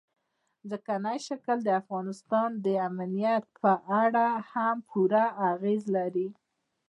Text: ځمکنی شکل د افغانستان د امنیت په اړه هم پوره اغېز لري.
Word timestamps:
ځمکنی 0.69 1.17
شکل 1.27 1.57
د 1.63 1.69
افغانستان 1.81 2.49
د 2.65 2.67
امنیت 2.89 3.43
په 3.61 3.71
اړه 4.03 4.25
هم 4.51 4.75
پوره 4.89 5.25
اغېز 5.51 5.83
لري. 5.95 6.27